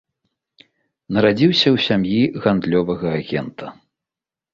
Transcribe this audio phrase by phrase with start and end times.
[1.17, 3.65] Нарадзіўся ў сям'і гандлёвага агента.